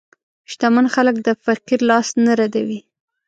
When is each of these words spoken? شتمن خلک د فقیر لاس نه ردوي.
شتمن 0.51 0.85
خلک 0.95 1.15
د 1.21 1.29
فقیر 1.45 1.79
لاس 1.89 2.07
نه 2.25 2.33
ردوي. 2.39 2.79